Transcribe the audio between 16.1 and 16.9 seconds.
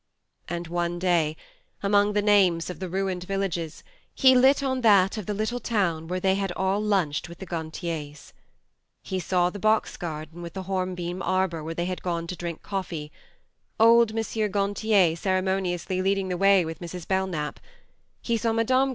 the way with